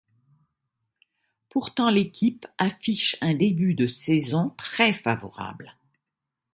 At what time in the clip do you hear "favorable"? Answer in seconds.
4.93-5.77